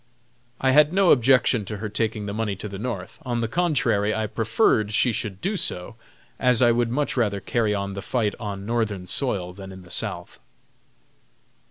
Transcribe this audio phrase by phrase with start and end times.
[0.59, 3.19] I had no objections to her taking the money to the North.
[3.23, 5.95] On the contrary, I preferred she should do so,
[6.39, 9.91] as I would much rather carry on the fight on Northern soil than in the
[9.91, 10.39] South.